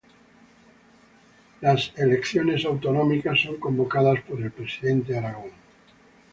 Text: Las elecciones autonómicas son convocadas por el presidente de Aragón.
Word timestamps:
Las 1.61 1.93
elecciones 1.95 2.65
autonómicas 2.65 3.39
son 3.39 3.57
convocadas 3.59 4.19
por 4.23 4.41
el 4.41 4.49
presidente 4.49 5.13
de 5.13 5.19
Aragón. 5.19 5.51